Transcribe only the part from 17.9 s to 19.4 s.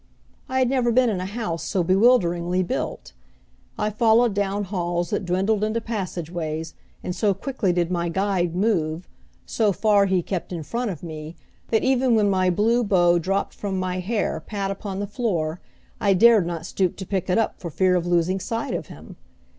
of losing sight of him.